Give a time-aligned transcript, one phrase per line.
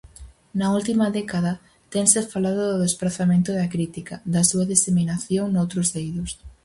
[0.59, 1.53] Na última década
[1.93, 6.31] tense falado do desprazamento da crítica, da súa diseminación noutros eidos.